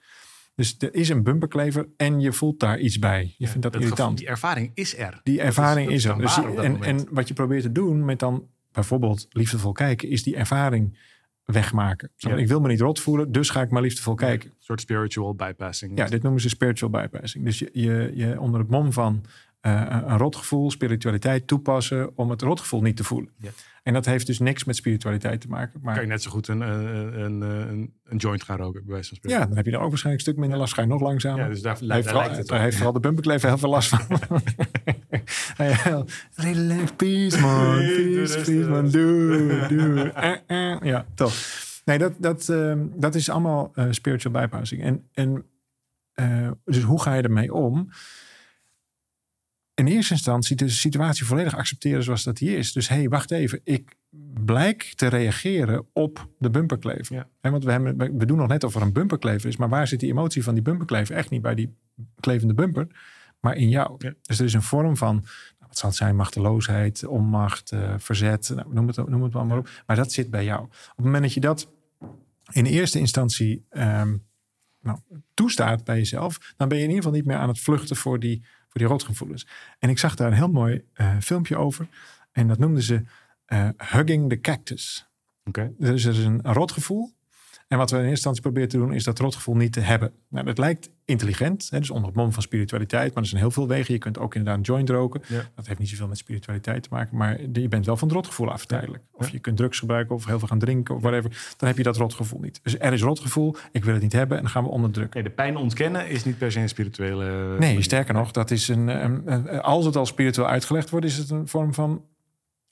[0.54, 3.34] Dus er is een bumperklever en je voelt daar iets bij.
[3.38, 4.18] Je vindt dat, irritant.
[4.18, 5.20] Die ervaring is er.
[5.22, 6.18] Die ervaring dat is, is er.
[6.18, 10.36] Dus en, en wat je probeert te doen met dan bijvoorbeeld liefdevol kijken, is die
[10.36, 10.98] ervaring
[11.44, 12.10] wegmaken.
[12.16, 12.36] Ja.
[12.36, 14.50] Ik wil me niet rot voelen, dus ga ik maar liefdevol kijken.
[14.50, 15.98] Een soort spiritual bypassing.
[15.98, 17.44] Ja, dit noemen ze spiritual bypassing.
[17.44, 19.24] Dus je, je, je onder het mom van
[19.64, 23.30] eh, een rotgevoel, spiritualiteit toepassen om het rotgevoel niet te voelen.
[23.38, 23.50] Ja.
[23.82, 25.80] En dat heeft dus niks met spiritualiteit te maken.
[25.82, 28.84] Maar kan je net zo goed een, eh, een, een, een, een joint gaan roken,
[28.84, 29.40] bij wijze van spreken.
[29.40, 30.74] ja, dan heb je er ook waarschijnlijk een stuk minder last.
[30.74, 31.42] Ga je nog langzamer.
[31.42, 33.88] Ja, dus daar, heeft, vooral, lijkt het daar heeft vooral de bumperklever heel veel last
[33.88, 34.00] van.
[36.34, 37.76] Relax, peace man.
[37.76, 38.90] Peace, peace man.
[38.90, 40.12] Doe, doe.
[40.14, 40.80] Eh, eh.
[40.82, 41.34] Ja, toch.
[41.84, 44.82] Nee, dat, dat, ehm, dat is allemaal eh, spiritual bypassing.
[44.82, 45.44] En, en
[46.12, 47.88] eh, dus hoe ga je ermee om?
[49.74, 52.72] In eerste instantie de situatie volledig accepteren zoals dat die is.
[52.72, 53.60] Dus hé, hey, wacht even.
[53.64, 53.96] Ik
[54.44, 57.16] blijk te reageren op de bumperklever.
[57.16, 57.28] Ja.
[57.40, 59.56] Hè, want we, hebben, we doen nog net of er een bumperklever is.
[59.56, 61.16] Maar waar zit die emotie van die bumperklever?
[61.16, 61.74] Echt niet bij die
[62.20, 62.86] klevende bumper,
[63.40, 63.94] maar in jou.
[63.98, 64.14] Ja.
[64.22, 65.24] Dus er is een vorm van, nou,
[65.68, 68.52] wat zal het zijn, machteloosheid, onmacht, eh, verzet.
[68.54, 69.68] Nou, noem, het, noem het maar, maar op.
[69.86, 70.62] Maar dat zit bij jou.
[70.62, 71.72] Op het moment dat je dat
[72.52, 74.16] in eerste instantie ehm,
[74.80, 74.98] nou,
[75.34, 78.20] toestaat bij jezelf, dan ben je in ieder geval niet meer aan het vluchten voor
[78.20, 79.46] die, voor die rotgevoelens.
[79.78, 81.88] En ik zag daar een heel mooi uh, filmpje over.
[82.32, 83.02] En dat noemden ze
[83.48, 85.08] uh, Hugging the Cactus.
[85.44, 85.72] Oké.
[85.78, 87.12] Dus er is een rotgevoel.
[87.74, 90.12] En wat we in eerste instantie proberen te doen, is dat rotgevoel niet te hebben.
[90.28, 93.50] Nou, dat lijkt intelligent, hè, dus onder het mom van spiritualiteit, maar er zijn heel
[93.50, 93.94] veel wegen.
[93.94, 95.22] Je kunt ook inderdaad een joint roken.
[95.26, 95.50] Ja.
[95.54, 98.50] Dat heeft niet zoveel met spiritualiteit te maken, maar je bent wel van het rotgevoel
[98.50, 99.02] af tijdelijk.
[99.12, 101.54] Of je kunt drugs gebruiken of heel veel gaan drinken of whatever.
[101.56, 102.60] Dan heb je dat rotgevoel niet.
[102.62, 105.20] Dus er is rotgevoel, ik wil het niet hebben en dan gaan we onderdrukken.
[105.20, 107.58] Nee, de pijn ontkennen is niet per se een spirituele...
[107.58, 111.16] Nee, sterker nog, dat is een, een, een, als het al spiritueel uitgelegd wordt, is
[111.16, 112.04] het een vorm van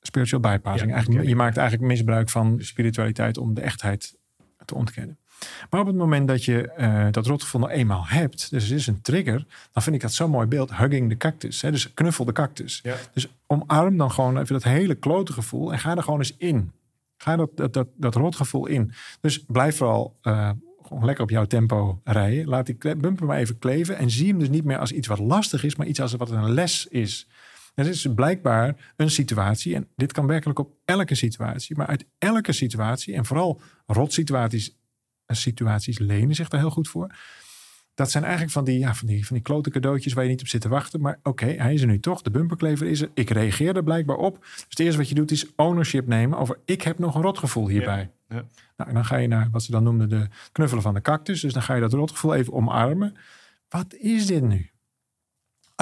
[0.01, 0.91] spiritual bypassing.
[0.91, 1.29] Ja, eigenlijk.
[1.29, 4.21] Je maakt eigenlijk misbruik van spiritualiteit om de echtheid
[4.65, 5.17] te ontkennen.
[5.71, 8.87] Maar op het moment dat je uh, dat rotgevoel nou eenmaal hebt, dus er is
[8.87, 10.77] een trigger, dan vind ik dat zo'n mooi beeld.
[10.77, 11.63] Hugging the cactus.
[11.63, 11.71] Hè?
[11.71, 12.81] Dus knuffel de cactus.
[12.83, 12.97] Ja.
[13.13, 16.73] Dus omarm dan gewoon even dat hele klote gevoel en ga er gewoon eens in.
[17.17, 18.93] Ga dat, dat, dat, dat rotgevoel in.
[19.21, 20.51] Dus blijf vooral uh,
[20.83, 22.49] gewoon lekker op jouw tempo rijden.
[22.49, 25.19] Laat die bumper maar even kleven en zie hem dus niet meer als iets wat
[25.19, 27.29] lastig is, maar iets als wat een les is.
[27.75, 32.53] Het is blijkbaar een situatie, en dit kan werkelijk op elke situatie, maar uit elke
[32.53, 34.81] situatie, en vooral rotsituaties
[35.27, 37.15] situaties lenen zich daar heel goed voor.
[37.95, 40.41] Dat zijn eigenlijk van die, ja, van die, van die klote cadeautjes waar je niet
[40.41, 41.01] op zit te wachten.
[41.01, 42.23] Maar oké, okay, hij is er nu toch.
[42.23, 43.11] De bumperklever is er.
[43.15, 44.39] Ik reageer er blijkbaar op.
[44.41, 47.69] Dus het eerste wat je doet is ownership nemen over ik heb nog een rotgevoel
[47.69, 48.11] hierbij.
[48.29, 48.45] Ja, ja.
[48.77, 51.41] Nou, en dan ga je naar wat ze dan noemden de knuffelen van de cactus.
[51.41, 53.17] Dus dan ga je dat rotgevoel even omarmen.
[53.69, 54.72] Wat is dit nu?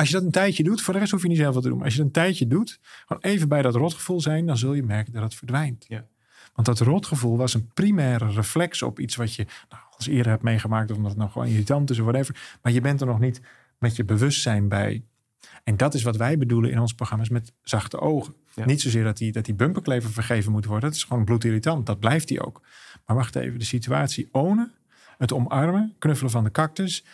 [0.00, 1.76] Als je dat een tijdje doet, voor de rest hoef je niet zoveel te doen.
[1.76, 4.74] Maar als je dat een tijdje doet, gewoon even bij dat rotgevoel zijn, dan zul
[4.74, 5.84] je merken dat het verdwijnt.
[5.88, 6.06] Ja.
[6.54, 10.42] Want dat rotgevoel was een primaire reflex op iets wat je nou, als eerder hebt
[10.42, 10.90] meegemaakt.
[10.90, 12.58] Of omdat het nou gewoon irritant is of whatever.
[12.62, 13.40] Maar je bent er nog niet
[13.78, 15.04] met je bewustzijn bij.
[15.64, 18.34] En dat is wat wij bedoelen in ons programma's met zachte ogen.
[18.54, 18.64] Ja.
[18.64, 20.88] Niet zozeer dat die, dat die bumperklever vergeven moet worden.
[20.88, 21.86] Dat is gewoon bloedirritant.
[21.86, 22.60] Dat blijft die ook.
[23.06, 24.72] Maar wacht even, de situatie ownen.
[25.18, 27.04] Het omarmen, knuffelen van de cactus.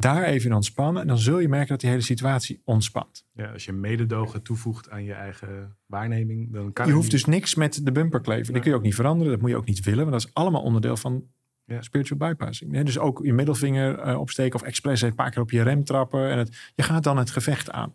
[0.00, 1.02] Daar even in ontspannen.
[1.02, 3.24] En dan zul je merken dat die hele situatie ontspant.
[3.32, 7.12] Ja, als je mededogen toevoegt aan je eigen waarneming, dan kan Je hoeft niet.
[7.24, 8.42] dus niks met de bumperklever.
[8.44, 8.62] Die Nee.
[8.62, 9.32] kun je ook niet veranderen.
[9.32, 10.00] Dat moet je ook niet willen.
[10.08, 11.24] Want dat is allemaal onderdeel van
[11.64, 11.82] Ja.
[11.82, 12.70] spiritual bypassing.
[12.70, 15.84] Nee, dus ook je middelvinger eh, opsteken of expres een paar keer op je rem
[15.84, 16.30] trappen.
[16.30, 17.92] En het, je gaat dan het gevecht aan.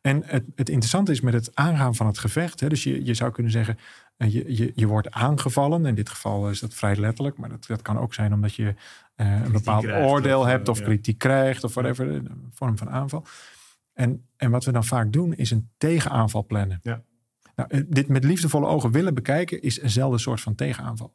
[0.00, 2.60] En het, het interessante is met het aangaan van het gevecht.
[2.60, 3.78] Hè, dus je, je zou kunnen zeggen,
[4.26, 5.86] je, je, je wordt aangevallen.
[5.86, 7.38] In dit geval is dat vrij letterlijk.
[7.38, 8.74] Maar dat, dat kan ook zijn omdat je
[9.14, 10.68] eh, een bepaald krijgt oordeel of, eh, hebt.
[10.68, 10.84] Of ja.
[10.84, 12.08] kritiek krijgt of whatever.
[12.08, 13.24] Een vorm van aanval.
[13.92, 16.80] En, en wat we dan vaak doen is een tegenaanval plannen.
[16.82, 17.02] Ja.
[17.54, 21.14] Nou, eh, dit met liefdevolle ogen willen bekijken is eenzelfde soort van tegenaanval.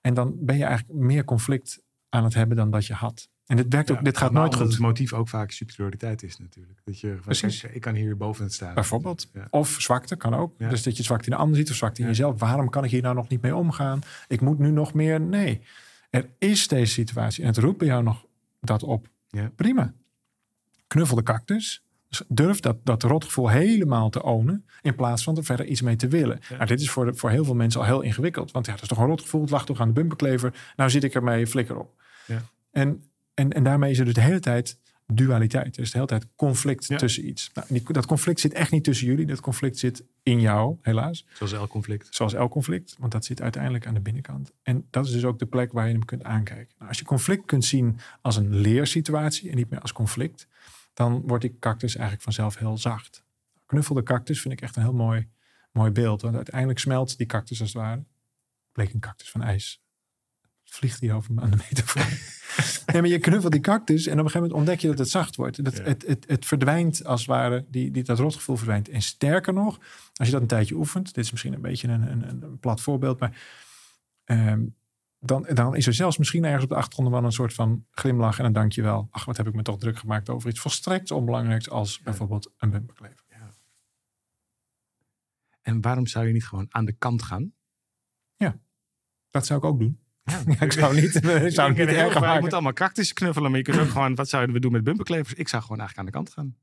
[0.00, 3.28] En dan ben je eigenlijk meer conflict aan het hebben dan dat je had.
[3.46, 4.68] En dit, werkt ook, Ja, dit gaat nooit goed.
[4.68, 6.80] het motief ook vaak superioriteit is natuurlijk.
[6.84, 7.60] Dat je, Precies.
[7.60, 8.74] kijk, ik kan hier boven het staan.
[8.74, 9.30] Bijvoorbeeld.
[9.32, 9.46] Ja.
[9.50, 10.54] Of zwakte kan ook.
[10.58, 10.68] Ja.
[10.68, 12.40] Dus dat je zwakte in de ander ziet of zwakte in jezelf.
[12.40, 14.00] Waarom kan ik hier nou nog niet mee omgaan?
[14.28, 15.20] Ik moet nu nog meer.
[15.20, 15.60] Nee,
[16.10, 18.24] er is deze situatie en het roept bij jou nog
[18.60, 19.08] dat op.
[19.28, 19.50] Ja.
[19.56, 19.92] Prima.
[20.86, 21.84] Knuffel de cactus.
[22.08, 24.66] Dus durf dat, dat rotgevoel helemaal te ownen.
[24.82, 26.38] In plaats van er verder iets mee te willen.
[26.48, 26.54] Ja.
[26.56, 28.50] Nou, dit is voor, de, voor heel veel mensen al heel ingewikkeld.
[28.50, 29.40] Want ja, dat is toch een rotgevoel.
[29.40, 30.54] Het lag toch aan de bumperklever.
[30.76, 32.02] Nou zit ik ermee flikker op.
[32.26, 32.42] Ja.
[32.70, 33.02] En,
[33.36, 35.76] en, en daarmee is er dus de hele tijd dualiteit.
[35.76, 36.96] Er is de hele tijd conflict Ja.
[36.96, 37.50] tussen iets.
[37.54, 39.26] Nou, die, dat conflict zit echt niet tussen jullie.
[39.26, 41.26] Dat conflict zit in jou, helaas.
[41.34, 42.06] Zoals elk conflict.
[42.14, 42.96] Zoals elk conflict.
[42.98, 44.52] Want dat zit uiteindelijk aan de binnenkant.
[44.62, 46.74] En dat is dus ook de plek waar je hem kunt aankijken.
[46.76, 50.46] Nou, als je conflict kunt zien als een leersituatie en niet meer als conflict,
[50.94, 53.24] dan wordt die cactus eigenlijk vanzelf heel zacht.
[53.66, 55.28] Knuffel de cactus vind ik echt een heel mooi,
[55.72, 56.22] mooi beeld.
[56.22, 58.04] Want uiteindelijk smelt die cactus als het ware.
[58.72, 59.82] Bleek een cactus van ijs.
[60.70, 62.02] Vliegt hier over me aan de metafoor.
[62.92, 65.08] nee, maar je knuffelt die cactus en op een gegeven moment ontdek je dat het
[65.08, 65.64] zacht wordt.
[65.64, 65.82] Dat, Ja.
[65.82, 68.88] het, het, het verdwijnt als het ware, die, die, dat rotgevoel verdwijnt.
[68.88, 69.78] En sterker nog,
[70.14, 72.80] als je dat een tijdje oefent, dit is misschien een beetje een, een, een plat
[72.80, 73.42] voorbeeld, maar
[74.24, 74.64] ehm,
[75.20, 78.38] dan, dan is er zelfs misschien ergens op de achtergrond wel een soort van glimlach
[78.38, 79.08] en een dankjewel.
[79.10, 82.70] Ach, wat heb ik me toch druk gemaakt over iets volstrekt onbelangrijks als bijvoorbeeld een
[82.70, 83.24] bumperklever.
[85.62, 87.52] En waarom zou je niet gewoon aan de kant gaan?
[89.30, 90.00] Dat zou ik ook doen.
[90.26, 92.40] Ja, Ja, ik zou niet, ik zou het niet ken heel erger veel- Je maken.
[92.42, 95.34] moet allemaal cactus knuffelen, maar je kunt ook gewoon, wat zouden we doen met bumperklevers?
[95.34, 96.56] Ik zou gewoon eigenlijk aan de kant gaan.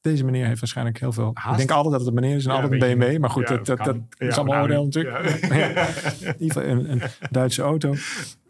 [0.00, 1.30] Deze meneer heeft waarschijnlijk heel veel.
[1.34, 1.50] Haast.
[1.50, 3.18] Ik denk altijd dat het een meneer is en Ja, altijd een BMW.
[3.20, 5.40] Maar goed, Ja, dat, dat, Ja, is allemaal nou, oordeel natuurlijk.
[5.40, 5.54] ja.
[5.56, 5.86] Ja.
[6.26, 7.94] In ieder geval een, Duitse auto.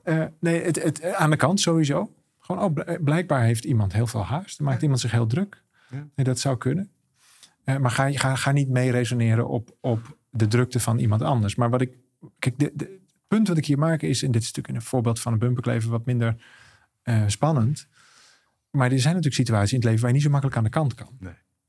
[0.03, 2.13] Eh, nee, het, het, aan de kant sowieso.
[2.39, 4.59] Gewoon, oh, bl- blijkbaar heeft iemand heel veel haast.
[4.59, 5.63] Dan maakt iemand zich heel druk.
[5.91, 6.07] Ja.
[6.15, 6.91] Nee, dat zou kunnen.
[7.65, 11.55] Eh, maar ga, ga, ga niet mee resoneren op, op de drukte van iemand anders.
[11.55, 11.91] Maar wat ik.
[12.39, 12.99] Kijk, de, de,
[13.29, 14.23] punt wat ik hier maak is.
[14.23, 16.37] En dit is natuurlijk een voorbeeld van een bumperklever wat minder
[17.03, 17.89] eh, spannend.
[18.71, 20.71] Maar er zijn natuurlijk situaties in het leven waar je niet zo makkelijk aan de
[20.71, 21.19] kant kan.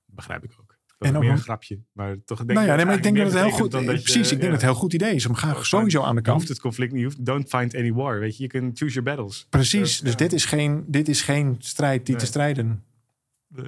[0.05, 0.77] Begrijp ik ook.
[0.97, 1.79] Dat En ook meer een grapje.
[1.91, 3.83] Maar toch denk Nou ja, ik nee, maar ik denk dat het heel goed is.
[3.85, 5.25] Precies, ik denk dat het heel goed idee is.
[5.25, 6.37] Om ga sowieso aan de Je kant.
[6.37, 7.03] hoeft het conflict niet.
[7.03, 8.19] hoeft- Don't find any war.
[8.19, 9.45] Weet je, je kunt choose your battles.
[9.49, 12.23] Precies, dus dit is geen, dit is geen strijd die Nee.
[12.23, 12.77] te strijden Nee.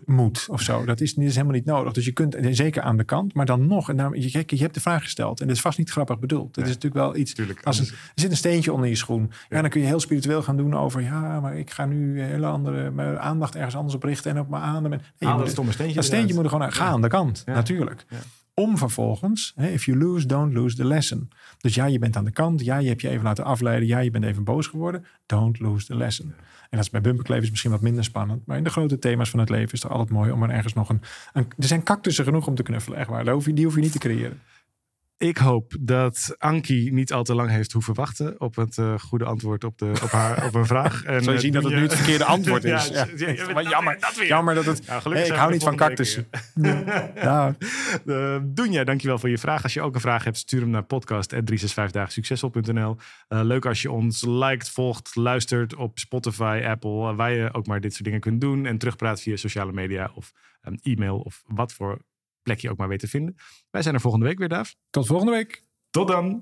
[0.05, 0.85] Moet of zo.
[0.85, 1.93] Dat is, is helemaal niet nodig.
[1.93, 3.89] Dus je kunt zeker aan de kant, maar dan nog.
[3.89, 6.55] En je, je hebt de vraag gesteld en dat is vast niet grappig bedoeld.
[6.55, 7.33] Het is natuurlijk wel iets.
[7.33, 7.63] Tuurlijk.
[7.63, 9.21] Als een, er zit een steentje onder je schoen.
[9.31, 9.37] Ja.
[9.49, 9.61] Ja.
[9.61, 11.01] dan kun je heel spiritueel gaan doen over.
[11.01, 14.49] Ja, maar ik ga nu hele andere mijn aandacht ergens anders op richten en op
[14.49, 14.93] mijn adem.
[14.93, 16.73] En, dat stomme steentje dat steentje moet er gewoon uit.
[16.73, 16.91] Ga Ja.
[16.91, 17.53] aan de kant, Ja.
[17.53, 18.05] natuurlijk.
[18.61, 21.29] Om vervolgens, hè, if you lose, don't lose the lesson.
[21.57, 22.61] Dus ja, je bent aan de kant.
[22.61, 23.87] Ja, je hebt je even laten afleiden.
[23.87, 25.05] Ja, je bent even boos geworden.
[25.25, 26.25] Don't lose the lesson.
[26.25, 28.45] En dat is bij bumperkleven is misschien wat minder spannend.
[28.45, 30.73] Maar in de grote thema's van het leven is het altijd mooi om er ergens
[30.73, 31.01] nog een...
[31.33, 33.23] een er zijn cactussen genoeg om te knuffelen, echt waar.
[33.23, 34.39] Daar hoef je, die hoef je niet te creëren.
[35.21, 39.25] Ik hoop dat Ankie niet al te lang heeft hoeven wachten op het eh, goede
[39.25, 41.03] antwoord op, de, op, haar, op een vraag.
[41.11, 42.87] En, Zul je eh, zien dat het nu het verkeerde antwoord is.
[42.87, 43.07] Ja, Ja.
[43.15, 44.27] ja, ja, Maar jammer, dat weer.
[44.27, 44.87] jammer dat het...
[44.87, 46.27] Nou, gelukkig Nee, ik hou niet van cactussen.
[47.15, 47.55] Ja.
[48.05, 49.63] Uh, Doenja, dankjewel voor je vraag.
[49.63, 52.97] Als je ook een vraag hebt, stuur hem naar podcast.365dagensuccesvol.nl.
[53.29, 57.81] Uh, leuk als je ons liked, volgt, luistert op Spotify, Apple, waar je ook maar
[57.81, 58.65] dit soort dingen kunt doen.
[58.65, 60.31] En terugpraat via sociale media of
[60.63, 61.99] um, e-mail of wat voor
[62.43, 63.35] plek je ook maar weet te vinden.
[63.69, 64.75] Wij zijn er volgende week weer, Daaf.
[64.89, 65.63] Tot volgende week.
[65.89, 66.39] Tot dan!